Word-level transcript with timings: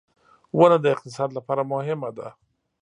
•ونه 0.57 0.77
د 0.81 0.85
اقتصاد 0.95 1.29
لپاره 1.37 1.61
مهمه 1.73 2.09
ده. 2.17 2.27